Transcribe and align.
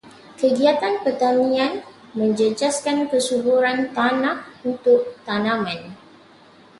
Kegiatan 0.41 0.93
pertanian 1.05 1.73
menjejaskan 2.19 2.97
kesuburan 3.11 3.79
tanah 3.95 4.37
untuk 4.69 4.99
tanaman. 5.29 5.81